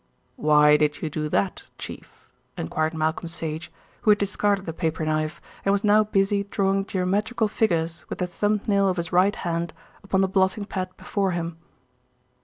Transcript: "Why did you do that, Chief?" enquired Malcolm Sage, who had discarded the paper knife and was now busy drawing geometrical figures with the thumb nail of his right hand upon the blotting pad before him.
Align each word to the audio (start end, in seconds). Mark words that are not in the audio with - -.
"Why 0.35 0.77
did 0.77 1.03
you 1.03 1.11
do 1.11 1.29
that, 1.29 1.65
Chief?" 1.77 2.27
enquired 2.57 2.95
Malcolm 2.95 3.27
Sage, 3.27 3.71
who 4.01 4.09
had 4.09 4.17
discarded 4.17 4.65
the 4.65 4.73
paper 4.73 5.05
knife 5.05 5.39
and 5.63 5.71
was 5.71 5.83
now 5.83 6.03
busy 6.03 6.43
drawing 6.45 6.85
geometrical 6.85 7.47
figures 7.47 8.03
with 8.09 8.17
the 8.17 8.25
thumb 8.25 8.61
nail 8.65 8.87
of 8.89 8.97
his 8.97 9.11
right 9.11 9.35
hand 9.35 9.73
upon 10.03 10.21
the 10.21 10.27
blotting 10.27 10.65
pad 10.65 10.89
before 10.97 11.33
him. 11.33 11.57